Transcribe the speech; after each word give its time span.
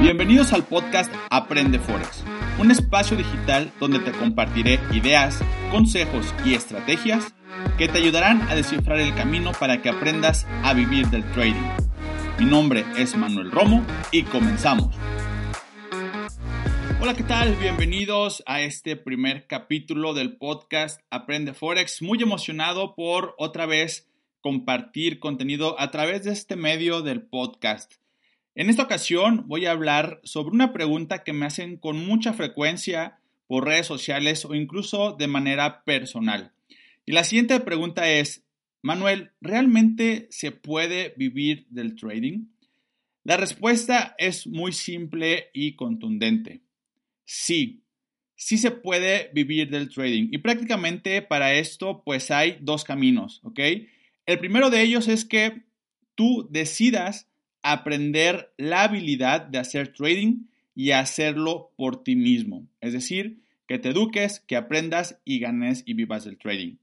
Bienvenidos 0.00 0.54
al 0.54 0.64
podcast 0.64 1.12
Aprende 1.28 1.78
Forex, 1.78 2.24
un 2.58 2.70
espacio 2.70 3.18
digital 3.18 3.70
donde 3.78 3.98
te 3.98 4.12
compartiré 4.12 4.80
ideas, 4.94 5.38
consejos 5.70 6.34
y 6.42 6.54
estrategias 6.54 7.34
que 7.76 7.86
te 7.86 7.98
ayudarán 7.98 8.40
a 8.48 8.54
descifrar 8.54 8.98
el 8.98 9.14
camino 9.14 9.52
para 9.52 9.82
que 9.82 9.90
aprendas 9.90 10.46
a 10.64 10.72
vivir 10.72 11.08
del 11.08 11.22
trading. 11.32 11.68
Mi 12.38 12.46
nombre 12.46 12.86
es 12.96 13.14
Manuel 13.14 13.50
Romo 13.50 13.84
y 14.10 14.22
comenzamos. 14.22 14.96
Hola, 16.98 17.12
¿qué 17.14 17.24
tal? 17.24 17.54
Bienvenidos 17.56 18.42
a 18.46 18.62
este 18.62 18.96
primer 18.96 19.46
capítulo 19.46 20.14
del 20.14 20.38
podcast 20.38 21.02
Aprende 21.10 21.52
Forex. 21.52 22.00
Muy 22.00 22.22
emocionado 22.22 22.94
por 22.94 23.34
otra 23.36 23.66
vez 23.66 24.08
compartir 24.40 25.20
contenido 25.20 25.78
a 25.78 25.90
través 25.90 26.24
de 26.24 26.32
este 26.32 26.56
medio 26.56 27.02
del 27.02 27.20
podcast. 27.20 27.99
En 28.54 28.68
esta 28.68 28.82
ocasión 28.82 29.44
voy 29.46 29.66
a 29.66 29.70
hablar 29.70 30.20
sobre 30.24 30.54
una 30.54 30.72
pregunta 30.72 31.22
que 31.22 31.32
me 31.32 31.46
hacen 31.46 31.76
con 31.76 32.04
mucha 32.04 32.32
frecuencia 32.32 33.20
por 33.46 33.64
redes 33.64 33.86
sociales 33.86 34.44
o 34.44 34.54
incluso 34.54 35.12
de 35.12 35.28
manera 35.28 35.84
personal. 35.84 36.52
Y 37.06 37.12
la 37.12 37.24
siguiente 37.24 37.58
pregunta 37.60 38.10
es, 38.10 38.44
Manuel, 38.82 39.30
¿realmente 39.40 40.26
se 40.30 40.52
puede 40.52 41.14
vivir 41.16 41.66
del 41.70 41.94
trading? 41.94 42.46
La 43.24 43.36
respuesta 43.36 44.14
es 44.18 44.46
muy 44.46 44.72
simple 44.72 45.50
y 45.52 45.76
contundente. 45.76 46.62
Sí, 47.24 47.82
sí 48.34 48.58
se 48.58 48.70
puede 48.70 49.30
vivir 49.32 49.70
del 49.70 49.90
trading. 49.90 50.28
Y 50.32 50.38
prácticamente 50.38 51.22
para 51.22 51.54
esto 51.54 52.02
pues 52.04 52.30
hay 52.30 52.58
dos 52.60 52.82
caminos, 52.84 53.40
¿ok? 53.44 53.60
El 54.26 54.38
primero 54.38 54.70
de 54.70 54.82
ellos 54.82 55.06
es 55.06 55.24
que 55.24 55.62
tú 56.14 56.48
decidas 56.50 57.29
aprender 57.62 58.52
la 58.56 58.84
habilidad 58.84 59.42
de 59.42 59.58
hacer 59.58 59.92
trading 59.92 60.44
y 60.74 60.92
hacerlo 60.92 61.72
por 61.76 62.02
ti 62.02 62.16
mismo. 62.16 62.66
Es 62.80 62.92
decir, 62.92 63.40
que 63.66 63.78
te 63.78 63.90
eduques, 63.90 64.40
que 64.40 64.56
aprendas 64.56 65.20
y 65.24 65.38
ganes 65.38 65.82
y 65.86 65.94
vivas 65.94 66.24
del 66.24 66.38
trading. 66.38 66.76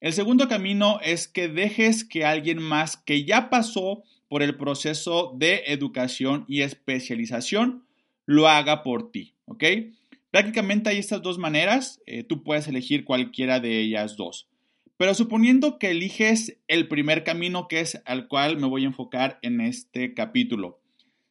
El 0.00 0.12
segundo 0.12 0.48
camino 0.48 0.98
es 1.00 1.28
que 1.28 1.48
dejes 1.48 2.04
que 2.04 2.24
alguien 2.24 2.60
más 2.60 2.96
que 2.96 3.24
ya 3.24 3.50
pasó 3.50 4.02
por 4.28 4.42
el 4.42 4.56
proceso 4.56 5.32
de 5.36 5.62
educación 5.66 6.44
y 6.48 6.62
especialización 6.62 7.84
lo 8.26 8.48
haga 8.48 8.82
por 8.82 9.12
ti, 9.12 9.34
¿ok? 9.44 9.64
Prácticamente 10.30 10.88
hay 10.88 10.98
estas 10.98 11.22
dos 11.22 11.38
maneras, 11.38 12.00
eh, 12.06 12.24
tú 12.24 12.42
puedes 12.42 12.66
elegir 12.66 13.04
cualquiera 13.04 13.60
de 13.60 13.78
ellas 13.78 14.16
dos. 14.16 14.48
Pero 15.02 15.14
suponiendo 15.14 15.80
que 15.80 15.90
eliges 15.90 16.60
el 16.68 16.86
primer 16.86 17.24
camino 17.24 17.66
que 17.66 17.80
es 17.80 18.00
al 18.04 18.28
cual 18.28 18.56
me 18.56 18.68
voy 18.68 18.84
a 18.84 18.86
enfocar 18.86 19.40
en 19.42 19.60
este 19.60 20.14
capítulo. 20.14 20.80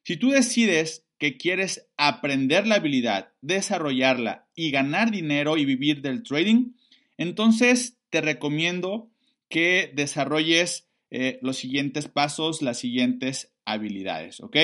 Si 0.03 0.17
tú 0.17 0.31
decides 0.31 1.05
que 1.17 1.37
quieres 1.37 1.87
aprender 1.95 2.67
la 2.67 2.75
habilidad, 2.75 3.31
desarrollarla 3.39 4.45
y 4.55 4.71
ganar 4.71 5.09
dinero 5.09 5.55
y 5.55 5.63
vivir 5.63 6.01
del 6.01 6.21
trading, 6.21 6.73
entonces 7.17 7.97
te 8.09 8.19
recomiendo 8.19 9.09
que 9.47 9.89
desarrolles 9.95 10.89
eh, 11.09 11.39
los 11.41 11.55
siguientes 11.55 12.09
pasos, 12.09 12.61
las 12.61 12.77
siguientes 12.77 13.53
habilidades, 13.63 14.41
¿ok? 14.41 14.57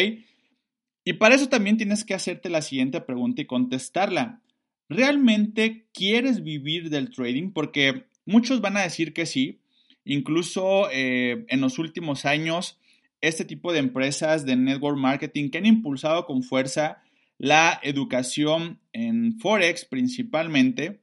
Y 1.06 1.14
para 1.14 1.36
eso 1.36 1.48
también 1.48 1.78
tienes 1.78 2.04
que 2.04 2.14
hacerte 2.14 2.50
la 2.50 2.62
siguiente 2.62 3.00
pregunta 3.00 3.42
y 3.42 3.46
contestarla. 3.46 4.42
¿Realmente 4.90 5.88
quieres 5.94 6.44
vivir 6.44 6.90
del 6.90 7.10
trading? 7.10 7.54
Porque 7.54 8.04
Muchos 8.28 8.60
van 8.60 8.76
a 8.76 8.82
decir 8.82 9.14
que 9.14 9.26
sí. 9.26 9.62
Incluso 10.04 10.90
eh, 10.92 11.46
en 11.48 11.62
los 11.62 11.80
últimos 11.80 12.26
años, 12.26 12.78
este 13.22 13.46
tipo 13.46 13.72
de 13.72 13.80
empresas 13.80 14.46
de 14.46 14.58
network 14.58 14.98
marketing 14.98 15.50
que 15.50 15.58
han 15.58 15.66
impulsado 15.66 16.26
con 16.26 16.44
fuerza 16.44 17.02
la 17.38 17.80
educación 17.84 18.82
en 18.92 19.40
Forex 19.40 19.86
principalmente, 19.86 21.00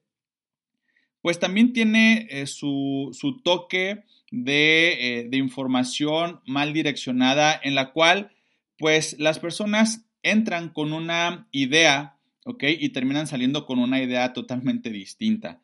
pues 1.23 1.39
también 1.39 1.73
tiene 1.73 2.27
eh, 2.29 2.47
su, 2.47 3.11
toque 3.43 4.05
de, 4.31 5.21
eh, 5.21 5.29
de, 5.29 5.37
información 5.39 6.41
mal 6.47 6.75
direccionada 6.75 7.59
en 7.63 7.75
la 7.75 7.93
cual 7.93 8.33
pues 8.77 9.17
las 9.19 9.39
personas 9.39 10.05
entran 10.23 10.69
con 10.69 10.93
una 10.93 11.49
idea, 11.53 12.19
¿ok? 12.45 12.65
Y 12.79 12.91
terminan 12.91 13.27
saliendo 13.27 13.65
con 13.65 13.79
una 13.79 14.03
idea 14.03 14.35
totalmente 14.35 14.91
distinta. 14.91 15.63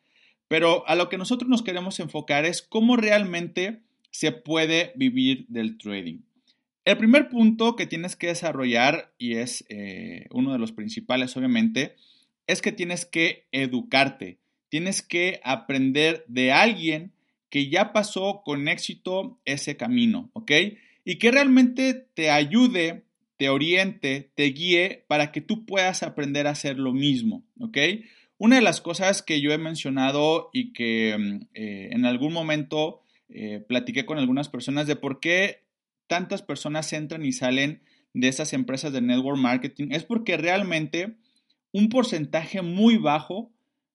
Pero 0.51 0.85
a 0.85 0.95
lo 0.95 1.07
que 1.07 1.17
nosotros 1.17 1.49
nos 1.49 1.61
queremos 1.61 2.01
enfocar 2.01 2.43
es 2.43 2.61
cómo 2.61 2.97
realmente 2.97 3.83
se 4.09 4.33
puede 4.33 4.91
vivir 4.97 5.45
del 5.47 5.77
trading. 5.77 6.23
El 6.83 6.97
primer 6.97 7.29
punto 7.29 7.77
que 7.77 7.85
tienes 7.85 8.17
que 8.17 8.27
desarrollar, 8.27 9.13
y 9.17 9.35
es 9.35 9.63
eh, 9.69 10.25
uno 10.29 10.51
de 10.51 10.59
los 10.59 10.73
principales 10.73 11.37
obviamente, 11.37 11.95
es 12.47 12.61
que 12.61 12.73
tienes 12.73 13.05
que 13.05 13.45
educarte, 13.53 14.39
tienes 14.67 15.01
que 15.01 15.39
aprender 15.45 16.25
de 16.27 16.51
alguien 16.51 17.13
que 17.49 17.69
ya 17.69 17.93
pasó 17.93 18.41
con 18.43 18.67
éxito 18.67 19.39
ese 19.45 19.77
camino, 19.77 20.31
¿ok? 20.33 20.51
Y 21.05 21.15
que 21.15 21.31
realmente 21.31 21.93
te 21.93 22.29
ayude, 22.29 23.05
te 23.37 23.47
oriente, 23.47 24.31
te 24.35 24.43
guíe 24.47 25.05
para 25.07 25.31
que 25.31 25.39
tú 25.39 25.65
puedas 25.65 26.03
aprender 26.03 26.45
a 26.45 26.51
hacer 26.51 26.77
lo 26.77 26.91
mismo, 26.91 27.41
¿ok? 27.57 27.77
Una 28.43 28.55
de 28.55 28.63
las 28.63 28.81
cosas 28.81 29.21
que 29.21 29.39
yo 29.39 29.51
he 29.51 29.59
mencionado 29.59 30.49
y 30.51 30.73
que 30.73 31.15
mm, 31.15 31.49
eh, 31.53 31.89
en 31.91 32.05
algún 32.05 32.33
momento 32.33 33.03
eh, 33.29 33.63
platiqué 33.67 34.03
con 34.07 34.17
algunas 34.17 34.49
personas 34.49 34.87
de 34.87 34.95
por 34.95 35.19
qué 35.19 35.61
tantas 36.07 36.41
personas 36.41 36.91
entran 36.91 37.23
y 37.23 37.33
salen 37.33 37.83
de 38.15 38.29
esas 38.29 38.53
empresas 38.53 38.91
de 38.93 39.01
network 39.01 39.37
marketing 39.37 39.89
es 39.91 40.05
porque 40.05 40.37
realmente 40.37 41.17
un 41.71 41.89
porcentaje 41.89 42.63
muy 42.63 42.97
bajo 42.97 43.51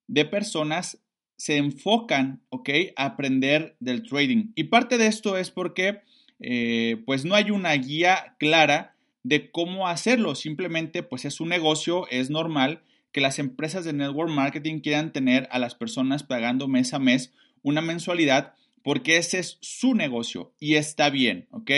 de 0.06 0.24
personas 0.24 1.02
se 1.36 1.56
enfocan, 1.56 2.40
¿ok? 2.50 2.70
A 2.94 3.06
aprender 3.06 3.74
del 3.80 4.04
trading. 4.04 4.52
Y 4.54 4.64
parte 4.64 4.96
de 4.96 5.08
esto 5.08 5.36
es 5.36 5.50
porque 5.50 6.02
eh, 6.38 7.02
pues 7.04 7.24
no 7.24 7.34
hay 7.34 7.50
una 7.50 7.72
guía 7.72 8.36
clara 8.38 8.94
de 9.24 9.50
cómo 9.50 9.88
hacerlo. 9.88 10.36
Simplemente 10.36 11.02
pues 11.02 11.24
es 11.24 11.40
un 11.40 11.48
negocio, 11.48 12.06
es 12.10 12.30
normal 12.30 12.84
que 13.16 13.22
las 13.22 13.38
empresas 13.38 13.86
de 13.86 13.94
network 13.94 14.28
marketing 14.28 14.80
quieran 14.80 15.10
tener 15.10 15.48
a 15.50 15.58
las 15.58 15.74
personas 15.74 16.22
pagando 16.22 16.68
mes 16.68 16.92
a 16.92 16.98
mes 16.98 17.32
una 17.62 17.80
mensualidad 17.80 18.52
porque 18.82 19.16
ese 19.16 19.38
es 19.38 19.56
su 19.62 19.94
negocio 19.94 20.52
y 20.60 20.74
está 20.74 21.08
bien, 21.08 21.48
¿ok? 21.50 21.70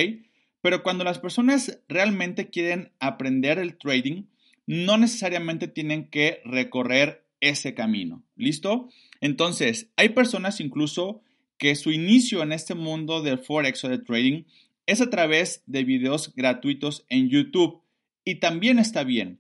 Pero 0.63 0.83
cuando 0.83 1.05
las 1.05 1.21
personas 1.21 1.79
realmente 1.89 2.51
quieren 2.51 2.91
aprender 2.99 3.61
el 3.61 3.79
trading, 3.79 4.25
no 4.67 4.99
necesariamente 4.99 5.69
tienen 5.69 6.09
que 6.09 6.41
recorrer 6.45 7.25
ese 7.41 7.73
camino. 7.73 8.25
¿Listo? 8.35 8.89
Entonces, 9.21 9.93
hay 9.95 10.09
personas 10.09 10.59
incluso 10.59 11.23
que 11.57 11.77
su 11.77 11.93
inicio 11.93 12.43
en 12.43 12.51
este 12.51 12.75
mundo 12.75 13.23
del 13.23 13.39
forex 13.39 13.85
o 13.85 13.89
del 13.89 14.03
trading 14.03 14.43
es 14.87 15.01
a 15.01 15.09
través 15.09 15.63
de 15.67 15.85
videos 15.85 16.35
gratuitos 16.35 17.07
en 17.09 17.29
YouTube 17.29 17.81
y 18.25 18.41
también 18.41 18.81
está 18.81 19.05
bien. 19.05 19.39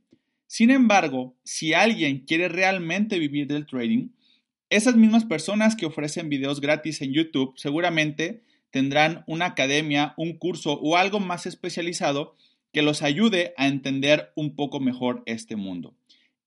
Sin 0.48 0.70
embargo, 0.70 1.36
si 1.44 1.74
alguien 1.74 2.20
quiere 2.20 2.48
realmente 2.48 3.18
vivir 3.18 3.46
del 3.46 3.66
trading, 3.66 4.08
esas 4.70 4.96
mismas 4.96 5.26
personas 5.26 5.76
que 5.76 5.84
ofrecen 5.84 6.30
videos 6.30 6.62
gratis 6.62 7.02
en 7.02 7.12
YouTube 7.12 7.52
seguramente 7.56 8.42
tendrán 8.70 9.24
una 9.26 9.44
academia, 9.44 10.14
un 10.16 10.38
curso 10.38 10.72
o 10.72 10.96
algo 10.96 11.20
más 11.20 11.44
especializado 11.44 12.34
que 12.72 12.80
los 12.80 13.02
ayude 13.02 13.52
a 13.58 13.66
entender 13.66 14.32
un 14.36 14.56
poco 14.56 14.80
mejor 14.80 15.22
este 15.26 15.54
mundo. 15.56 15.94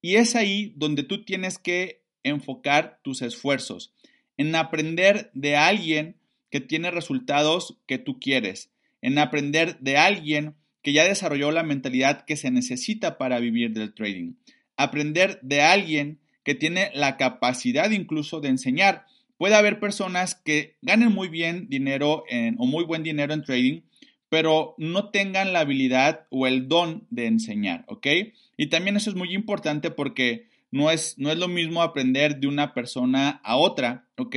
Y 0.01 0.15
es 0.15 0.35
ahí 0.35 0.73
donde 0.75 1.03
tú 1.03 1.23
tienes 1.23 1.59
que 1.59 2.01
enfocar 2.23 2.99
tus 3.03 3.21
esfuerzos, 3.21 3.93
en 4.35 4.55
aprender 4.55 5.29
de 5.35 5.57
alguien 5.57 6.17
que 6.49 6.59
tiene 6.59 6.89
resultados 6.89 7.77
que 7.85 7.99
tú 7.99 8.19
quieres, 8.19 8.71
en 9.03 9.19
aprender 9.19 9.77
de 9.79 9.97
alguien 9.97 10.55
que 10.81 10.93
ya 10.93 11.03
desarrolló 11.03 11.51
la 11.51 11.63
mentalidad 11.63 12.25
que 12.25 12.37
se 12.37 12.51
necesita 12.51 13.17
para 13.17 13.39
vivir 13.39 13.73
del 13.73 13.93
trading. 13.93 14.33
Aprender 14.77 15.39
de 15.41 15.61
alguien 15.61 16.19
que 16.43 16.55
tiene 16.55 16.91
la 16.93 17.17
capacidad 17.17 17.91
incluso 17.91 18.41
de 18.41 18.49
enseñar. 18.49 19.05
Puede 19.37 19.55
haber 19.55 19.79
personas 19.79 20.35
que 20.35 20.75
ganen 20.81 21.11
muy 21.11 21.27
bien 21.27 21.67
dinero 21.69 22.23
o 22.57 22.65
muy 22.65 22.83
buen 22.83 23.03
dinero 23.03 23.33
en 23.33 23.43
trading, 23.43 23.81
pero 24.29 24.75
no 24.77 25.09
tengan 25.09 25.51
la 25.51 25.59
habilidad 25.59 26.27
o 26.29 26.47
el 26.47 26.67
don 26.67 27.05
de 27.09 27.25
enseñar, 27.25 27.83
¿ok? 27.87 28.07
Y 28.55 28.67
también 28.67 28.95
eso 28.95 29.09
es 29.09 29.15
muy 29.15 29.33
importante 29.33 29.91
porque 29.91 30.47
no 30.71 30.89
es, 30.89 31.17
no 31.17 31.31
es 31.31 31.37
lo 31.37 31.47
mismo 31.47 31.81
aprender 31.81 32.39
de 32.39 32.47
una 32.47 32.73
persona 32.73 33.41
a 33.43 33.57
otra, 33.57 34.07
¿ok? 34.17 34.35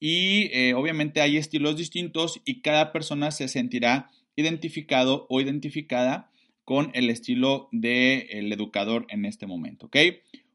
Y 0.00 0.50
eh, 0.52 0.74
obviamente 0.74 1.20
hay 1.20 1.36
estilos 1.36 1.76
distintos 1.76 2.40
y 2.44 2.62
cada 2.62 2.92
persona 2.92 3.30
se 3.30 3.48
sentirá 3.48 4.10
identificado 4.36 5.26
o 5.28 5.40
identificada 5.40 6.30
con 6.64 6.90
el 6.94 7.10
estilo 7.10 7.68
del 7.72 8.52
educador 8.52 9.06
en 9.08 9.24
este 9.24 9.46
momento, 9.46 9.86
¿ok? 9.86 9.96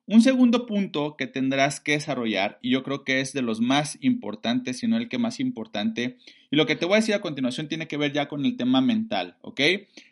Un 0.08 0.22
segundo 0.22 0.66
punto 0.66 1.16
que 1.16 1.28
tendrás 1.28 1.80
que 1.80 1.94
desarrollar, 1.94 2.60
y 2.62 2.72
yo 2.72 2.84
creo 2.84 3.06
que 3.06 3.22
es 3.22 3.32
de 3.32 3.42
los 3.42 3.62
más 3.62 3.98
importantes, 4.02 4.80
si 4.80 4.88
no 4.88 4.98
el 4.98 5.08
que 5.08 5.18
más 5.18 5.40
importante, 5.40 6.18
y 6.50 6.58
lo 6.58 6.66
que 6.66 6.76
te 6.76 6.86
voy 6.86 6.96
a 6.96 6.98
decir 6.98 7.16
a 7.16 7.22
continuación 7.22 7.70
tiene 7.70 7.88
que 7.88 7.96
ver 7.96 8.12
ya 8.12 8.28
con 8.28 8.44
el 8.44 8.58
tema 8.58 8.82
mental, 8.82 9.38
¿ok? 9.42 9.62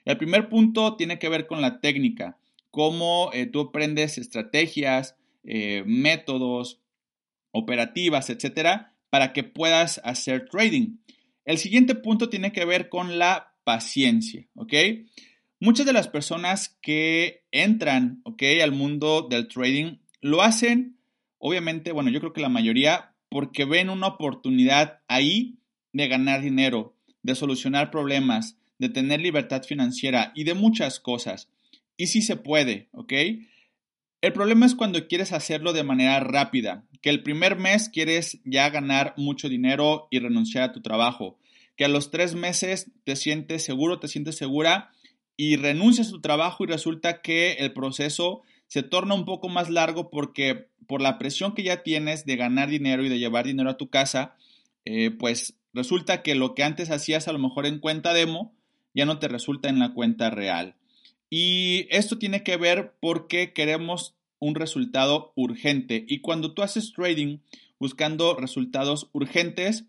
El 0.06 0.18
primer 0.18 0.48
punto 0.48 0.96
tiene 0.96 1.20
que 1.20 1.28
ver 1.28 1.48
con 1.48 1.62
la 1.62 1.82
técnica, 1.82 2.38
cómo 2.72 3.30
eh, 3.34 3.46
tú 3.46 3.60
aprendes 3.60 4.18
estrategias, 4.18 5.18
eh, 5.44 5.84
métodos, 5.86 6.80
operativas, 7.52 8.30
etcétera, 8.30 8.94
para 9.10 9.34
que 9.34 9.44
puedas 9.44 10.00
hacer 10.04 10.48
trading. 10.50 10.98
El 11.44 11.58
siguiente 11.58 11.96
punto 11.96 12.30
tiene 12.30 12.54
que 12.54 12.64
ver 12.64 12.90
con 12.90 13.18
la 13.20 13.49
paciencia, 13.70 14.48
¿ok? 14.56 14.74
Muchas 15.60 15.86
de 15.86 15.94
las 15.94 16.08
personas 16.08 16.76
que 16.82 17.44
entran, 17.52 18.20
¿ok? 18.24 18.42
Al 18.64 18.72
mundo 18.72 19.28
del 19.30 19.48
trading 19.48 19.98
lo 20.22 20.42
hacen, 20.42 20.98
obviamente, 21.38 21.92
bueno, 21.92 22.10
yo 22.10 22.20
creo 22.20 22.34
que 22.34 22.42
la 22.42 22.50
mayoría, 22.50 23.14
porque 23.30 23.66
ven 23.66 23.92
una 23.92 24.08
oportunidad 24.08 25.02
ahí 25.08 25.60
de 25.94 26.08
ganar 26.08 26.42
dinero, 26.42 26.96
de 27.22 27.36
solucionar 27.36 27.92
problemas, 27.92 28.58
de 28.80 28.90
tener 28.90 29.22
libertad 29.22 29.62
financiera 29.62 30.32
y 30.34 30.46
de 30.46 30.56
muchas 30.56 31.00
cosas. 31.00 31.48
Y 31.96 32.08
sí 32.08 32.24
se 32.24 32.38
puede, 32.38 32.90
¿ok? 32.92 33.14
El 34.22 34.34
problema 34.34 34.66
es 34.66 34.74
cuando 34.74 35.08
quieres 35.08 35.32
hacerlo 35.32 35.74
de 35.74 35.84
manera 35.84 36.20
rápida, 36.22 36.88
que 37.04 37.12
el 37.12 37.22
primer 37.22 37.56
mes 37.56 37.88
quieres 37.88 38.42
ya 38.46 38.68
ganar 38.72 39.14
mucho 39.16 39.48
dinero 39.48 40.08
y 40.10 40.18
renunciar 40.18 40.64
a 40.64 40.72
tu 40.72 40.82
trabajo, 40.82 41.38
que 41.80 41.86
a 41.86 41.88
los 41.88 42.12
tres 42.12 42.36
meses 42.36 42.92
te 43.06 43.16
sientes 43.16 43.64
seguro, 43.64 44.02
te 44.02 44.10
sientes 44.10 44.36
segura 44.36 44.92
y 45.38 45.56
renuncias 45.56 46.10
a 46.10 46.12
tu 46.12 46.20
trabajo 46.20 46.66
y 46.66 46.68
resulta 46.68 47.22
que 47.22 47.54
el 47.54 47.72
proceso 47.72 48.42
se 48.68 48.84
torna 48.84 49.16
un 49.16 49.24
poco 49.24 49.48
más 49.48 49.70
largo 49.70 50.10
porque 50.10 50.68
por 50.88 51.00
la 51.02 51.18
presión 51.18 51.56
que 51.56 51.64
ya 51.64 51.82
tienes 51.82 52.26
de 52.26 52.36
ganar 52.36 52.68
dinero 52.68 53.06
y 53.06 53.08
de 53.08 53.18
llevar 53.18 53.46
dinero 53.46 53.70
a 53.70 53.78
tu 53.78 53.90
casa, 53.90 54.36
eh, 54.84 55.10
pues 55.10 55.54
resulta 55.72 56.22
que 56.22 56.36
lo 56.36 56.54
que 56.54 56.66
antes 56.66 56.92
hacías 56.92 57.30
a 57.30 57.32
lo 57.32 57.40
mejor 57.40 57.66
en 57.66 57.80
cuenta 57.80 58.14
demo 58.14 58.54
ya 58.94 59.06
no 59.06 59.20
te 59.20 59.30
resulta 59.30 59.70
en 59.70 59.80
la 59.80 59.94
cuenta 59.94 60.30
real. 60.30 60.76
Y 61.30 61.88
esto 61.92 62.18
tiene 62.18 62.44
que 62.44 62.58
ver 62.58 62.92
porque 63.00 63.54
queremos 63.54 64.16
un 64.38 64.56
resultado 64.56 65.32
urgente. 65.38 66.04
Y 66.10 66.20
cuando 66.20 66.54
tú 66.54 66.62
haces 66.62 66.92
trading 66.92 67.38
buscando 67.80 68.36
resultados 68.36 69.10
urgentes, 69.14 69.86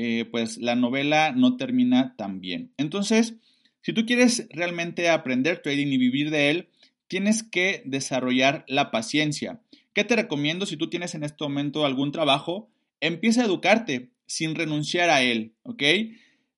eh, 0.00 0.26
pues 0.26 0.58
la 0.58 0.76
novela 0.76 1.32
no 1.32 1.56
termina 1.56 2.14
tan 2.16 2.40
bien. 2.40 2.70
Entonces, 2.76 3.34
si 3.80 3.92
tú 3.92 4.06
quieres 4.06 4.46
realmente 4.50 5.08
aprender 5.08 5.60
trading 5.60 5.88
y 5.88 5.98
vivir 5.98 6.30
de 6.30 6.50
él, 6.50 6.68
tienes 7.08 7.42
que 7.42 7.82
desarrollar 7.84 8.64
la 8.68 8.92
paciencia. 8.92 9.60
¿Qué 9.94 10.04
te 10.04 10.14
recomiendo 10.14 10.66
si 10.66 10.76
tú 10.76 10.88
tienes 10.88 11.16
en 11.16 11.24
este 11.24 11.42
momento 11.42 11.84
algún 11.84 12.12
trabajo? 12.12 12.70
Empieza 13.00 13.42
a 13.42 13.46
educarte 13.46 14.10
sin 14.26 14.54
renunciar 14.54 15.10
a 15.10 15.22
él, 15.22 15.54
¿ok? 15.64 15.82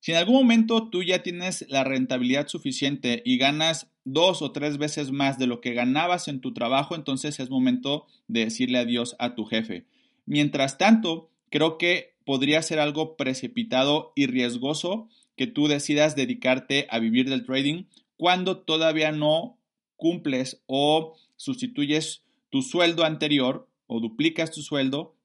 Si 0.01 0.11
en 0.11 0.19
algún 0.19 0.35
momento 0.35 0.89
tú 0.89 1.01
ya 1.01 1.23
tienes 1.23 1.65
la 1.67 1.83
rentabilidad 1.83 2.47
suficiente 2.47 3.23
y 3.25 3.39
ganas 3.39 3.89
dos 4.03 4.43
o 4.43 4.51
tres 4.51 4.77
veces 4.77 5.11
más 5.11 5.39
de 5.39 5.47
lo 5.47 5.61
que 5.61 5.73
ganabas 5.73 6.27
en 6.27 6.41
tu 6.41 6.53
trabajo, 6.53 6.93
entonces 6.93 7.39
es 7.39 7.49
momento 7.49 8.05
de 8.27 8.41
decirle 8.41 8.77
adiós 8.77 9.15
a 9.17 9.33
tu 9.33 9.45
jefe. 9.45 9.85
Mientras 10.27 10.77
tanto, 10.77 11.31
creo 11.49 11.79
que 11.79 12.10
podría 12.25 12.61
ser 12.61 12.79
algo 12.79 13.17
precipitado 13.17 14.13
y 14.15 14.27
riesgoso 14.27 15.09
que 15.35 15.47
tú 15.47 15.67
decidas 15.67 16.15
dedicarte 16.15 16.87
a 16.89 16.99
vivir 16.99 17.29
del 17.29 17.45
trading 17.45 17.85
cuando 18.17 18.59
todavía 18.59 19.11
no 19.11 19.57
cumples 19.95 20.61
o 20.67 21.15
sustituyes 21.35 22.23
tu 22.49 22.61
sueldo 22.61 23.03
anterior 23.03 23.67
o 23.87 23.99
duplicas 23.99 24.51
tu 24.51 24.61
sueldo 24.61 25.15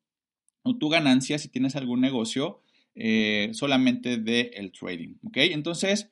o 0.62 0.76
tu 0.76 0.88
ganancia 0.88 1.38
si 1.38 1.48
tienes 1.48 1.76
algún 1.76 2.00
negocio 2.00 2.62
eh, 2.94 3.50
solamente 3.52 4.16
del 4.16 4.50
el 4.54 4.72
trading. 4.72 5.14
¿ok? 5.26 5.36
Entonces, 5.36 6.10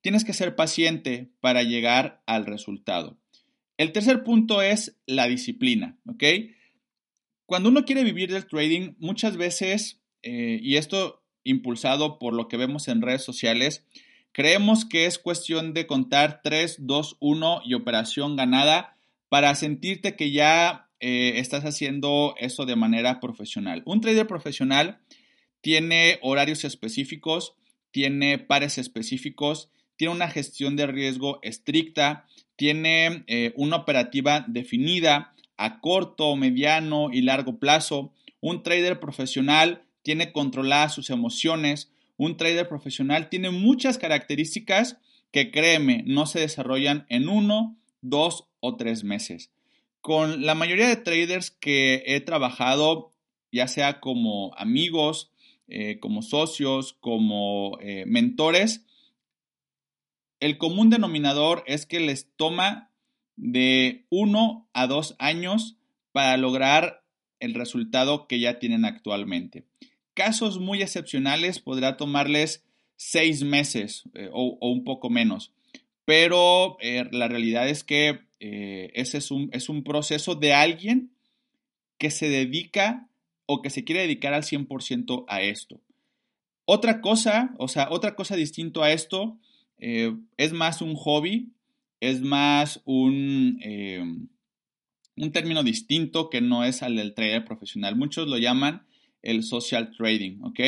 tienes 0.00 0.24
que 0.24 0.32
ser 0.32 0.56
paciente 0.56 1.30
para 1.40 1.62
llegar 1.62 2.22
al 2.26 2.46
resultado. 2.46 3.18
El 3.76 3.92
tercer 3.92 4.24
punto 4.24 4.62
es 4.62 4.98
la 5.06 5.28
disciplina. 5.28 5.98
¿ok? 6.06 6.24
Cuando 7.46 7.68
uno 7.68 7.84
quiere 7.84 8.04
vivir 8.04 8.32
del 8.32 8.46
trading, 8.46 8.94
muchas 8.98 9.36
veces, 9.36 10.01
eh, 10.22 10.58
y 10.62 10.76
esto 10.76 11.22
impulsado 11.44 12.18
por 12.18 12.34
lo 12.34 12.48
que 12.48 12.56
vemos 12.56 12.88
en 12.88 13.02
redes 13.02 13.24
sociales, 13.24 13.84
creemos 14.32 14.84
que 14.84 15.06
es 15.06 15.18
cuestión 15.18 15.74
de 15.74 15.86
contar 15.86 16.40
3, 16.42 16.86
2, 16.86 17.16
1 17.20 17.62
y 17.64 17.74
operación 17.74 18.36
ganada 18.36 18.96
para 19.28 19.54
sentirte 19.54 20.16
que 20.16 20.30
ya 20.30 20.88
eh, 21.00 21.34
estás 21.36 21.64
haciendo 21.64 22.34
eso 22.38 22.64
de 22.64 22.76
manera 22.76 23.18
profesional. 23.18 23.82
Un 23.86 24.00
trader 24.00 24.26
profesional 24.26 25.00
tiene 25.60 26.18
horarios 26.22 26.64
específicos, 26.64 27.54
tiene 27.90 28.38
pares 28.38 28.78
específicos, 28.78 29.70
tiene 29.96 30.14
una 30.14 30.28
gestión 30.28 30.76
de 30.76 30.86
riesgo 30.86 31.38
estricta, 31.42 32.26
tiene 32.56 33.24
eh, 33.26 33.52
una 33.56 33.76
operativa 33.76 34.44
definida 34.48 35.34
a 35.56 35.80
corto, 35.80 36.34
mediano 36.36 37.08
y 37.12 37.22
largo 37.22 37.58
plazo. 37.58 38.12
Un 38.40 38.62
trader 38.62 39.00
profesional 39.00 39.82
tiene 40.02 40.32
controladas 40.32 40.94
sus 40.94 41.10
emociones. 41.10 41.92
Un 42.16 42.36
trader 42.36 42.68
profesional 42.68 43.28
tiene 43.28 43.50
muchas 43.50 43.98
características 43.98 44.98
que 45.30 45.50
créeme, 45.50 46.04
no 46.06 46.26
se 46.26 46.40
desarrollan 46.40 47.06
en 47.08 47.28
uno, 47.28 47.76
dos 48.02 48.48
o 48.60 48.76
tres 48.76 49.02
meses. 49.02 49.50
Con 50.00 50.44
la 50.44 50.54
mayoría 50.54 50.88
de 50.88 50.96
traders 50.96 51.50
que 51.50 52.02
he 52.06 52.20
trabajado, 52.20 53.12
ya 53.50 53.66
sea 53.68 54.00
como 54.00 54.52
amigos, 54.56 55.30
eh, 55.68 55.98
como 56.00 56.22
socios, 56.22 56.92
como 57.00 57.78
eh, 57.80 58.04
mentores, 58.06 58.84
el 60.40 60.58
común 60.58 60.90
denominador 60.90 61.62
es 61.66 61.86
que 61.86 62.00
les 62.00 62.28
toma 62.36 62.90
de 63.36 64.06
uno 64.10 64.68
a 64.72 64.86
dos 64.86 65.14
años 65.18 65.76
para 66.10 66.36
lograr 66.36 67.04
el 67.40 67.54
resultado 67.54 68.26
que 68.26 68.40
ya 68.40 68.58
tienen 68.58 68.84
actualmente. 68.84 69.64
Casos 70.14 70.58
muy 70.58 70.82
excepcionales 70.82 71.58
podrá 71.58 71.96
tomarles 71.96 72.64
seis 72.96 73.42
meses 73.42 74.04
eh, 74.14 74.28
o, 74.32 74.58
un 74.60 74.84
poco 74.84 75.10
menos, 75.10 75.52
pero 76.04 76.76
la 76.80 77.28
realidad 77.28 77.68
es 77.68 77.84
que 77.84 78.20
ese 78.40 79.18
es 79.18 79.30
un, 79.30 79.50
es 79.52 79.68
un 79.68 79.84
proceso 79.84 80.34
de 80.34 80.52
alguien 80.52 81.12
que 81.96 82.10
se 82.10 82.28
dedica 82.28 83.08
o 83.46 83.62
que 83.62 83.70
se 83.70 83.84
quiere 83.84 84.02
dedicar 84.02 84.34
al 84.34 84.42
100% 84.42 85.24
a 85.28 85.42
esto. 85.42 85.80
Otra 86.64 87.00
cosa, 87.00 87.54
o 87.58 87.68
sea, 87.68 87.88
otra 87.90 88.14
cosa 88.14 88.36
distinto 88.36 88.82
a 88.82 88.92
esto, 88.92 89.38
eh, 89.78 90.14
es 90.36 90.52
más 90.52 90.80
un 90.80 90.94
hobby, 90.94 91.50
es 92.00 92.20
más 92.20 92.80
un, 92.84 93.58
eh, 93.62 94.02
un 95.16 95.32
término 95.32 95.62
distinto 95.62 96.30
que 96.30 96.40
no 96.40 96.64
es 96.64 96.82
al 96.82 96.96
del 96.96 97.14
trader 97.14 97.44
profesional. 97.44 97.96
Muchos 97.96 98.28
lo 98.28 98.38
llaman 98.38 98.86
el 99.22 99.42
social 99.42 99.92
trading, 99.96 100.42
¿ok? 100.42 100.60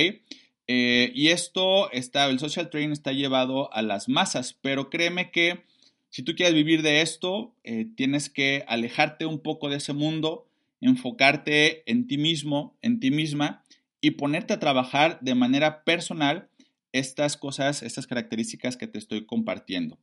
Eh, 0.67 1.13
y 1.15 1.29
esto 1.29 1.91
está, 1.93 2.27
el 2.31 2.39
social 2.39 2.71
trading 2.71 2.91
está 2.91 3.13
llevado 3.13 3.73
a 3.73 3.83
las 3.83 4.09
masas, 4.09 4.57
pero 4.61 4.91
créeme 4.91 5.31
que 5.31 5.65
si 6.09 6.23
tú 6.23 6.35
quieres 6.35 6.55
vivir 6.55 6.83
de 6.83 7.03
esto, 7.03 7.57
tienes 7.97 8.31
que 8.31 8.65
alejarte 8.69 9.27
un 9.27 9.41
poco 9.41 9.69
de 9.69 9.79
ese 9.79 9.93
mundo, 9.93 10.47
enfocarte 10.81 11.91
en 11.91 12.07
ti 12.07 12.19
mismo, 12.19 12.79
en 12.83 13.01
ti 13.01 13.11
misma 13.11 13.65
y 14.01 14.13
ponerte 14.13 14.53
a 14.53 14.61
trabajar 14.61 15.19
de 15.23 15.35
manera 15.35 15.83
personal 15.83 16.51
estas 16.93 17.37
cosas, 17.37 17.83
estas 17.83 18.07
características 18.07 18.77
que 18.77 18.87
te 18.87 18.99
estoy 18.99 19.27
compartiendo. 19.27 19.99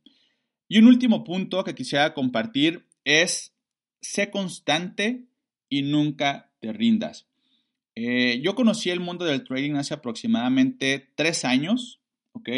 Y 0.68 0.78
un 0.78 0.86
último 0.86 1.24
punto 1.24 1.64
que 1.64 1.74
quisiera 1.74 2.12
compartir 2.14 2.84
es, 3.04 3.54
sé 4.00 4.30
constante 4.30 5.24
y 5.68 5.82
nunca 5.82 6.52
te 6.60 6.72
rindas. 6.72 7.28
Eh, 7.94 8.40
yo 8.42 8.54
conocí 8.54 8.90
el 8.90 9.00
mundo 9.00 9.24
del 9.24 9.44
trading 9.44 9.74
hace 9.74 9.94
aproximadamente 9.94 11.10
tres 11.14 11.44
años, 11.44 12.00
¿ok? 12.32 12.48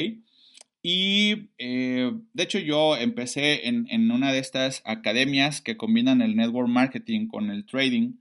Y 0.83 1.51
eh, 1.59 2.13
de 2.33 2.43
hecho 2.43 2.59
yo 2.59 2.97
empecé 2.97 3.69
en, 3.69 4.11
una 4.11 4.33
de 4.33 4.39
estas 4.39 4.83
academias 4.85 5.61
que 5.61 5.77
combinan 5.77 6.21
el 6.21 6.37
network 6.37 6.69
marketing 6.69 7.27
con 7.27 7.51
el 7.51 7.65
trading. 7.65 8.15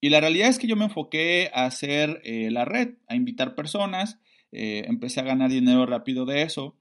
Y 0.00 0.10
la 0.10 0.20
realidad 0.20 0.48
es 0.48 0.58
que 0.58 0.66
yo 0.66 0.76
me 0.76 0.86
enfoqué 0.86 1.50
a 1.54 1.66
hacer 1.66 2.20
eh, 2.24 2.50
la 2.50 2.64
red, 2.64 2.94
a 3.06 3.14
invitar 3.14 3.54
personas, 3.54 4.18
empecé 4.52 5.20
a 5.20 5.24
ganar 5.24 5.50
dinero 5.50 5.86
rápido 5.86 6.26
de 6.26 6.42
eso. 6.42 6.74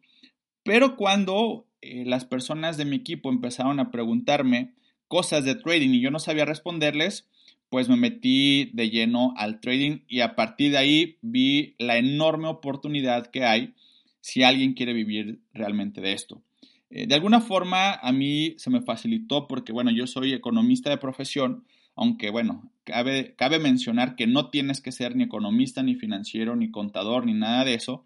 Pero 0.63 0.95
cuando 0.95 1.67
las 1.81 2.25
personas 2.25 2.77
de 2.77 2.85
mi 2.85 2.95
equipo 2.95 3.29
empezaron 3.29 3.79
a 3.79 3.91
preguntarme 3.91 4.73
cosas 5.07 5.43
de 5.43 5.53
trading 5.53 5.89
y 5.89 6.01
yo 6.01 6.09
no 6.09 6.17
sabía 6.17 6.45
responderles, 6.45 7.27
pues 7.69 7.87
me 7.87 7.95
metí 7.95 8.71
de 8.73 8.89
lleno 8.89 9.33
al 9.37 9.59
trading 9.59 9.99
y 10.07 10.21
a 10.21 10.35
partir 10.35 10.71
de 10.71 10.77
ahí 10.77 11.17
vi 11.21 11.75
la 11.77 11.97
enorme 11.97 12.47
oportunidad 12.47 13.27
que 13.27 13.45
hay 13.45 13.73
si 14.21 14.43
alguien 14.43 14.73
quiere 14.73 14.93
vivir 14.93 15.39
realmente 15.53 16.01
de 16.01 16.13
esto. 16.13 16.41
Eh, 16.89 17.05
de 17.07 17.15
alguna 17.15 17.41
forma 17.41 17.93
a 17.93 18.11
mí 18.11 18.55
se 18.57 18.69
me 18.69 18.81
facilitó 18.81 19.47
porque, 19.47 19.71
bueno, 19.71 19.91
yo 19.91 20.07
soy 20.07 20.33
economista 20.33 20.89
de 20.89 20.97
profesión, 20.97 21.63
aunque, 21.95 22.31
bueno, 22.31 22.71
cabe, 22.83 23.35
cabe 23.35 23.59
mencionar 23.59 24.15
que 24.15 24.25
no 24.25 24.49
tienes 24.49 24.81
que 24.81 24.91
ser 24.91 25.15
ni 25.15 25.23
economista, 25.23 25.83
ni 25.83 25.95
financiero, 25.95 26.55
ni 26.55 26.71
contador, 26.71 27.25
ni 27.25 27.33
nada 27.33 27.65
de 27.65 27.75
eso, 27.75 28.05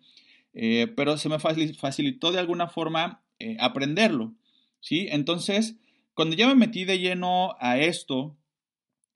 eh, 0.54 0.88
pero 0.96 1.18
se 1.18 1.30
me 1.30 1.40
facilitó 1.40 2.32
de 2.32 2.40
alguna 2.40 2.68
forma 2.68 3.22
eh, 3.40 3.56
aprenderlo, 3.60 4.34
¿sí? 4.82 5.08
Entonces, 5.10 5.78
cuando 6.14 6.36
ya 6.36 6.48
me 6.48 6.56
metí 6.56 6.86
de 6.86 7.00
lleno 7.00 7.56
a 7.60 7.80
esto, 7.80 8.36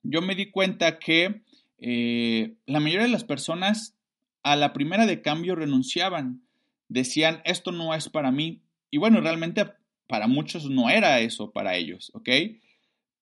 yo 0.02 0.22
me 0.22 0.34
di 0.34 0.50
cuenta 0.50 0.98
que 0.98 1.42
eh, 1.78 2.56
la 2.66 2.80
mayoría 2.80 3.06
de 3.06 3.12
las 3.12 3.24
personas 3.24 3.96
a 4.42 4.56
la 4.56 4.72
primera 4.72 5.06
de 5.06 5.22
cambio 5.22 5.54
renunciaban, 5.54 6.42
decían, 6.88 7.42
esto 7.44 7.72
no 7.72 7.94
es 7.94 8.08
para 8.08 8.30
mí. 8.30 8.62
Y 8.90 8.98
bueno, 8.98 9.20
realmente 9.20 9.66
para 10.06 10.26
muchos 10.26 10.70
no 10.70 10.88
era 10.90 11.20
eso 11.20 11.52
para 11.52 11.76
ellos, 11.76 12.10
¿ok? 12.14 12.28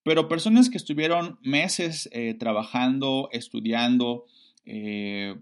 Pero 0.03 0.29
personas 0.29 0.71
que 0.71 0.77
estuvieron 0.77 1.39
meses 1.43 2.09
eh, 2.13 2.35
trabajando, 2.35 3.29
estudiando, 3.33 4.27
eh, 4.65 5.37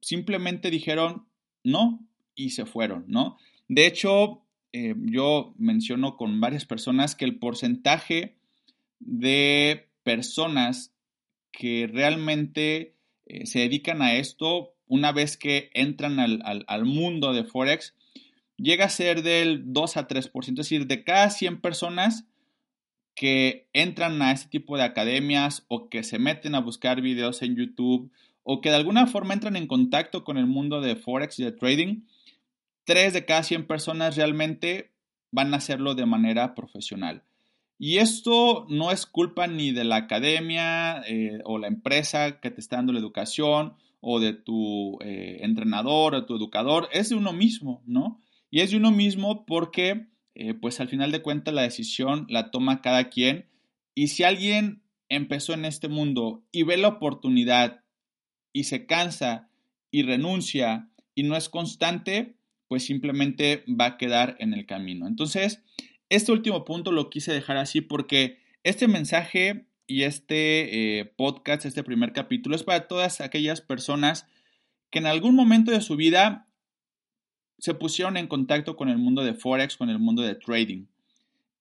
simplemente 0.00 0.70
dijeron 0.70 1.26
no 1.62 2.06
y 2.34 2.50
se 2.50 2.66
fueron, 2.66 3.04
¿no? 3.08 3.38
De 3.68 3.86
hecho, 3.86 4.42
yo 4.72 5.54
menciono 5.56 6.16
con 6.16 6.40
varias 6.40 6.66
personas 6.66 7.14
que 7.14 7.24
el 7.24 7.38
porcentaje 7.38 8.34
de 9.04 9.88
personas 10.02 10.92
que 11.52 11.88
realmente 11.90 12.94
eh, 13.26 13.46
se 13.46 13.60
dedican 13.60 14.02
a 14.02 14.14
esto 14.14 14.74
una 14.86 15.12
vez 15.12 15.36
que 15.36 15.70
entran 15.72 16.18
al, 16.20 16.84
mundo 16.84 17.32
de 17.32 17.44
Forex 17.44 17.94
llega 18.56 18.84
a 18.84 18.90
ser 18.90 19.22
del 19.22 19.72
2 19.72 19.96
a 19.96 20.06
3%, 20.06 20.30
es 20.48 20.54
decir, 20.54 20.86
de 20.86 21.04
cada 21.04 21.30
100 21.30 21.60
personas 21.60 22.26
que 23.14 23.68
entran 23.72 24.20
a 24.22 24.32
este 24.32 24.48
tipo 24.48 24.76
de 24.76 24.82
academias 24.82 25.64
o 25.68 25.88
que 25.88 26.02
se 26.02 26.18
meten 26.18 26.54
a 26.54 26.60
buscar 26.60 27.00
videos 27.00 27.42
en 27.42 27.56
YouTube 27.56 28.10
o 28.42 28.60
que 28.60 28.70
de 28.70 28.76
alguna 28.76 29.06
forma 29.06 29.34
entran 29.34 29.56
en 29.56 29.66
contacto 29.66 30.24
con 30.24 30.36
el 30.36 30.46
mundo 30.46 30.80
de 30.80 30.96
Forex 30.96 31.38
y 31.38 31.44
de 31.44 31.52
trading, 31.52 32.02
3 32.84 33.12
de 33.14 33.24
cada 33.24 33.42
100 33.42 33.66
personas 33.66 34.16
realmente 34.16 34.92
van 35.30 35.54
a 35.54 35.56
hacerlo 35.56 35.94
de 35.94 36.06
manera 36.06 36.54
profesional. 36.54 37.22
Y 37.86 37.98
esto 37.98 38.64
no 38.70 38.90
es 38.92 39.04
culpa 39.04 39.46
ni 39.46 39.70
de 39.70 39.84
la 39.84 39.96
academia 39.96 41.02
eh, 41.06 41.40
o 41.44 41.58
la 41.58 41.66
empresa 41.66 42.40
que 42.40 42.50
te 42.50 42.58
está 42.58 42.76
dando 42.76 42.94
la 42.94 42.98
educación 42.98 43.74
o 44.00 44.20
de 44.20 44.32
tu 44.32 44.98
eh, 45.02 45.40
entrenador 45.42 46.14
o 46.14 46.24
tu 46.24 46.34
educador, 46.34 46.88
es 46.92 47.10
de 47.10 47.16
uno 47.16 47.34
mismo, 47.34 47.82
¿no? 47.84 48.22
Y 48.50 48.60
es 48.60 48.70
de 48.70 48.78
uno 48.78 48.90
mismo 48.90 49.44
porque, 49.44 50.06
eh, 50.34 50.54
pues 50.54 50.80
al 50.80 50.88
final 50.88 51.12
de 51.12 51.20
cuentas, 51.20 51.52
la 51.52 51.60
decisión 51.60 52.24
la 52.30 52.50
toma 52.50 52.80
cada 52.80 53.10
quien. 53.10 53.50
Y 53.94 54.06
si 54.06 54.22
alguien 54.22 54.82
empezó 55.10 55.52
en 55.52 55.66
este 55.66 55.88
mundo 55.88 56.42
y 56.52 56.62
ve 56.62 56.78
la 56.78 56.88
oportunidad 56.88 57.84
y 58.54 58.64
se 58.64 58.86
cansa 58.86 59.50
y 59.90 60.04
renuncia 60.04 60.88
y 61.14 61.24
no 61.24 61.36
es 61.36 61.50
constante, 61.50 62.38
pues 62.66 62.86
simplemente 62.86 63.62
va 63.68 63.84
a 63.84 63.96
quedar 63.98 64.36
en 64.38 64.54
el 64.54 64.64
camino. 64.64 65.06
Entonces, 65.06 65.62
este 66.08 66.32
último 66.32 66.64
punto 66.64 66.92
lo 66.92 67.10
quise 67.10 67.32
dejar 67.32 67.56
así 67.56 67.80
porque 67.80 68.38
este 68.62 68.88
mensaje 68.88 69.66
y 69.86 70.02
este 70.02 71.00
eh, 71.00 71.04
podcast, 71.04 71.64
este 71.66 71.82
primer 71.82 72.12
capítulo, 72.12 72.56
es 72.56 72.62
para 72.62 72.88
todas 72.88 73.20
aquellas 73.20 73.60
personas 73.60 74.26
que 74.90 74.98
en 74.98 75.06
algún 75.06 75.34
momento 75.34 75.70
de 75.70 75.80
su 75.80 75.96
vida 75.96 76.48
se 77.58 77.74
pusieron 77.74 78.16
en 78.16 78.26
contacto 78.26 78.76
con 78.76 78.88
el 78.88 78.98
mundo 78.98 79.24
de 79.24 79.34
Forex, 79.34 79.76
con 79.76 79.90
el 79.90 79.98
mundo 79.98 80.22
de 80.22 80.34
trading 80.34 80.86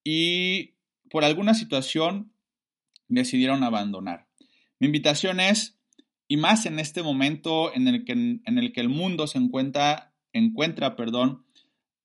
y 0.03 0.73
por 1.09 1.23
alguna 1.23 1.53
situación 1.53 2.31
decidieron 3.07 3.63
abandonar. 3.63 4.27
Mi 4.79 4.87
invitación 4.87 5.39
es, 5.39 5.77
y 6.27 6.37
más 6.37 6.65
en 6.65 6.79
este 6.79 7.03
momento 7.03 7.73
en 7.73 7.87
el 7.87 8.05
que, 8.05 8.13
en 8.13 8.57
el, 8.57 8.73
que 8.73 8.81
el 8.81 8.89
mundo 8.89 9.27
se 9.27 9.37
encuentra, 9.37 10.13
encuentra 10.33 10.95
perdón, 10.95 11.42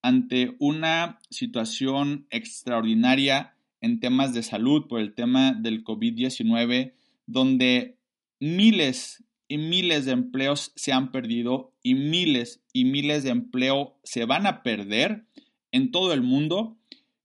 ante 0.02 0.56
una 0.58 1.18
situación 1.30 2.26
extraordinaria 2.30 3.54
en 3.80 4.00
temas 4.00 4.34
de 4.34 4.42
salud 4.42 4.86
por 4.88 5.00
el 5.00 5.14
tema 5.14 5.52
del 5.52 5.84
COVID-19, 5.84 6.94
donde 7.26 7.96
miles 8.40 9.24
y 9.48 9.58
miles 9.58 10.04
de 10.04 10.12
empleos 10.12 10.72
se 10.76 10.92
han 10.92 11.10
perdido 11.10 11.72
y 11.82 11.94
miles 11.94 12.62
y 12.72 12.84
miles 12.84 13.24
de 13.24 13.30
empleo 13.30 13.98
se 14.02 14.24
van 14.24 14.46
a 14.46 14.62
perder 14.62 15.24
en 15.72 15.90
todo 15.90 16.12
el 16.12 16.22
mundo, 16.22 16.76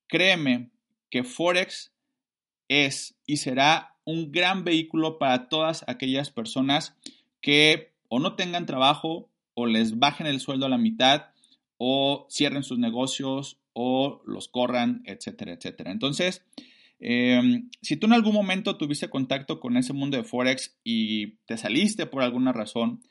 créeme 0.08 0.70
que 1.10 1.24
Forex 1.24 1.94
es 2.68 3.16
y 3.26 3.38
será 3.38 3.96
un 4.06 4.32
gran 4.32 4.64
vehículo 4.64 5.18
para 5.18 5.48
todas 5.48 5.84
aquellas 5.88 6.32
personas 6.32 6.96
que 7.42 7.94
o 8.10 8.20
no 8.20 8.36
tengan 8.36 8.66
trabajo 8.66 9.30
o 9.54 9.66
les 9.66 10.00
bajen 10.00 10.28
el 10.28 10.40
sueldo 10.40 10.66
a 10.66 10.70
la 10.70 10.78
mitad 10.78 11.33
o 11.78 12.28
cierren 12.30 12.64
sus 12.64 12.80
negocios 12.80 13.60
o 13.74 14.22
los 14.26 14.48
corran, 14.48 15.02
etcétera, 15.06 15.54
etcétera. 15.54 15.92
Entonces, 15.92 16.46
em, 17.00 17.70
si 17.82 17.98
tú 17.98 18.08
en 18.08 18.14
algún 18.14 18.34
momento 18.34 18.78
tuviste 18.78 19.10
contacto 19.10 19.60
con 19.60 19.78
ese 19.78 19.94
mundo 19.94 20.18
de 20.18 20.24
Forex 20.24 20.78
y 20.84 21.38
te 21.46 21.58
saliste 21.58 22.06
por 22.06 22.24
alguna 22.24 22.54
razón 22.54 23.02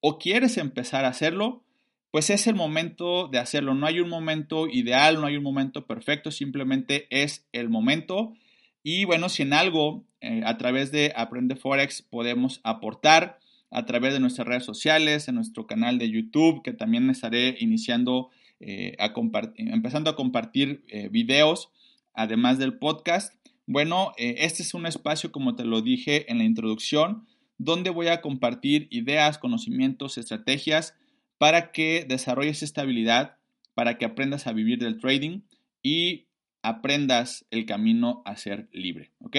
o 0.00 0.18
quieres 0.18 0.56
empezar 0.58 1.04
a 1.04 1.08
hacerlo, 1.08 1.62
pues 2.10 2.30
es 2.30 2.46
el 2.46 2.54
momento 2.54 3.28
de 3.28 3.38
hacerlo. 3.38 3.74
No 3.74 3.86
hay 3.86 4.00
un 4.00 4.08
momento 4.08 4.66
ideal, 4.68 5.20
no 5.20 5.26
hay 5.26 5.36
un 5.36 5.44
momento 5.44 5.86
perfecto, 5.86 6.30
simplemente 6.30 7.06
es 7.10 7.46
el 7.52 7.68
momento. 7.68 8.34
Y 8.82 9.04
bueno, 9.04 9.28
si 9.28 9.42
en 9.42 9.52
algo 9.52 10.04
eh, 10.20 10.42
a 10.44 10.58
través 10.58 10.90
de 10.90 11.12
Aprende 11.14 11.56
Forex 11.56 12.02
podemos 12.02 12.60
aportar, 12.64 13.38
a 13.70 13.86
través 13.86 14.12
de 14.12 14.20
nuestras 14.20 14.46
redes 14.46 14.64
sociales, 14.64 15.28
en 15.28 15.36
nuestro 15.36 15.66
canal 15.66 15.98
de 15.98 16.10
YouTube, 16.10 16.62
que 16.62 16.72
también 16.72 17.08
estaré 17.08 17.56
iniciando, 17.60 18.30
eh, 18.58 18.96
a 18.98 19.12
empezando 19.56 20.10
a 20.10 20.16
compartir 20.16 20.82
eh, 20.88 21.08
videos, 21.08 21.70
además 22.12 22.58
del 22.58 22.74
podcast. 22.74 23.34
Bueno, 23.66 24.12
eh, 24.18 24.36
este 24.38 24.62
es 24.62 24.74
un 24.74 24.86
espacio, 24.86 25.30
como 25.30 25.54
te 25.54 25.64
lo 25.64 25.82
dije 25.82 26.30
en 26.30 26.38
la 26.38 26.44
introducción, 26.44 27.26
donde 27.58 27.90
voy 27.90 28.08
a 28.08 28.20
compartir 28.20 28.88
ideas, 28.90 29.38
conocimientos, 29.38 30.18
estrategias 30.18 30.96
para 31.38 31.70
que 31.70 32.04
desarrolles 32.08 32.62
esta 32.62 32.82
habilidad, 32.82 33.36
para 33.74 33.98
que 33.98 34.04
aprendas 34.04 34.46
a 34.46 34.52
vivir 34.52 34.80
del 34.80 34.98
trading 34.98 35.42
y 35.82 36.26
aprendas 36.62 37.46
el 37.50 37.66
camino 37.66 38.22
a 38.24 38.36
ser 38.36 38.68
libre. 38.72 39.12
¿Ok? 39.20 39.36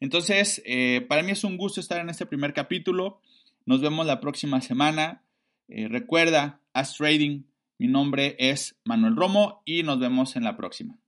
Entonces, 0.00 0.62
para 1.08 1.22
mí 1.22 1.32
es 1.32 1.44
un 1.44 1.58
gusto 1.58 1.80
estar 1.80 2.00
en 2.00 2.08
este 2.08 2.24
primer 2.24 2.54
capítulo. 2.54 3.20
Nos 3.66 3.80
vemos 3.80 4.06
la 4.06 4.20
próxima 4.20 4.60
semana. 4.60 5.24
Eh, 5.68 5.88
recuerda, 5.88 6.60
haz 6.72 6.96
trading. 6.96 7.44
Mi 7.78 7.88
nombre 7.88 8.36
es 8.38 8.78
Manuel 8.84 9.16
Romo 9.16 9.62
y 9.64 9.82
nos 9.82 9.98
vemos 9.98 10.36
en 10.36 10.44
la 10.44 10.56
próxima. 10.56 11.01